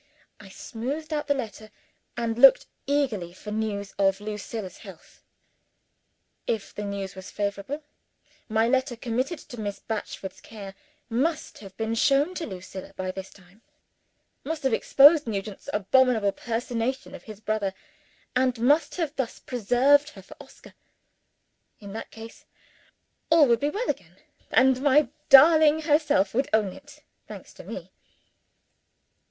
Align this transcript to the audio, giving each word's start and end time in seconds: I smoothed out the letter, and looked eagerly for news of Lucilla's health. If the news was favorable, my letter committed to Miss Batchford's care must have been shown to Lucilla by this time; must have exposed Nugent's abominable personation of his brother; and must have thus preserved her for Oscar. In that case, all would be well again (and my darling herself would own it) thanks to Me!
I 0.39 0.49
smoothed 0.49 1.13
out 1.13 1.27
the 1.27 1.35
letter, 1.35 1.69
and 2.17 2.35
looked 2.39 2.65
eagerly 2.87 3.33
for 3.33 3.51
news 3.51 3.93
of 3.99 4.19
Lucilla's 4.19 4.79
health. 4.79 5.21
If 6.47 6.73
the 6.73 6.83
news 6.83 7.13
was 7.13 7.29
favorable, 7.29 7.83
my 8.49 8.67
letter 8.67 8.95
committed 8.95 9.37
to 9.37 9.59
Miss 9.59 9.79
Batchford's 9.81 10.41
care 10.41 10.73
must 11.07 11.59
have 11.59 11.77
been 11.77 11.93
shown 11.93 12.33
to 12.33 12.47
Lucilla 12.47 12.93
by 12.97 13.11
this 13.11 13.29
time; 13.29 13.61
must 14.43 14.63
have 14.63 14.73
exposed 14.73 15.27
Nugent's 15.27 15.69
abominable 15.71 16.31
personation 16.31 17.13
of 17.13 17.25
his 17.25 17.39
brother; 17.39 17.75
and 18.35 18.57
must 18.59 18.95
have 18.95 19.15
thus 19.17 19.37
preserved 19.37 20.09
her 20.09 20.23
for 20.23 20.35
Oscar. 20.41 20.73
In 21.79 21.93
that 21.93 22.09
case, 22.09 22.45
all 23.29 23.45
would 23.47 23.59
be 23.59 23.69
well 23.69 23.87
again 23.87 24.17
(and 24.49 24.81
my 24.81 25.09
darling 25.29 25.81
herself 25.81 26.33
would 26.33 26.49
own 26.53 26.73
it) 26.73 27.03
thanks 27.27 27.53
to 27.53 27.63
Me! 27.63 27.91